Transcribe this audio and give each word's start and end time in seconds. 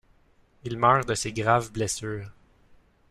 Il 0.63 0.79
meurt 0.79 1.07
de 1.07 1.13
ses 1.13 1.31
graves 1.31 1.71
blessures. 1.71 2.31